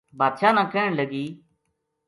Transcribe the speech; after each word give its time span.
بادشاہ 0.19 0.53
نا 0.55 0.63
کہن 0.71 0.91
لگی 0.99 1.25